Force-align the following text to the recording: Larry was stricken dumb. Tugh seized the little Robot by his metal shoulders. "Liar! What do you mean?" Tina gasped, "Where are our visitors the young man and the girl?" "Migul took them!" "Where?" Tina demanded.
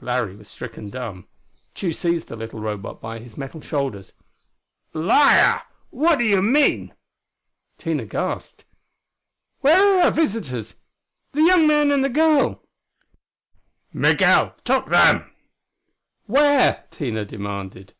Larry 0.00 0.34
was 0.34 0.48
stricken 0.48 0.88
dumb. 0.88 1.28
Tugh 1.74 1.92
seized 1.92 2.28
the 2.28 2.36
little 2.36 2.58
Robot 2.58 3.02
by 3.02 3.18
his 3.18 3.36
metal 3.36 3.60
shoulders. 3.60 4.14
"Liar! 4.94 5.60
What 5.90 6.16
do 6.16 6.24
you 6.24 6.40
mean?" 6.40 6.94
Tina 7.76 8.06
gasped, 8.06 8.64
"Where 9.60 9.76
are 9.98 10.04
our 10.04 10.10
visitors 10.10 10.74
the 11.32 11.42
young 11.42 11.66
man 11.66 11.90
and 11.90 12.02
the 12.02 12.08
girl?" 12.08 12.64
"Migul 13.92 14.54
took 14.64 14.86
them!" 14.86 15.30
"Where?" 16.24 16.84
Tina 16.90 17.26
demanded. 17.26 17.94